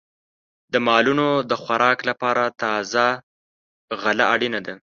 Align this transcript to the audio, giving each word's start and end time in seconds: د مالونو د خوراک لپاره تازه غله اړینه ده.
د 0.73 0.75
مالونو 0.87 1.27
د 1.49 1.51
خوراک 1.63 1.99
لپاره 2.09 2.43
تازه 2.61 3.05
غله 4.01 4.25
اړینه 4.33 4.59
ده. 4.65 4.75